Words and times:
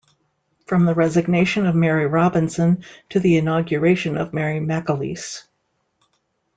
From 0.65 0.85
the 0.85 0.95
resignation 0.95 1.67
of 1.67 1.75
Mary 1.75 2.07
Robinson 2.07 2.83
to 3.09 3.19
the 3.19 3.37
inauguration 3.37 4.17
of 4.17 4.33
Mary 4.33 4.59
McAleese. 4.59 5.43